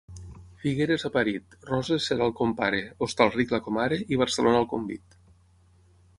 [0.61, 5.21] Figueres ha parit, Roses serà el compare, Hostalric la comare i Barcelona el convit.